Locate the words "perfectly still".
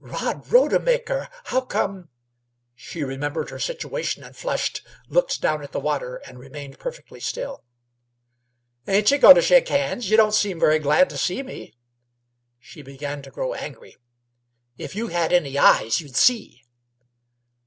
6.78-7.62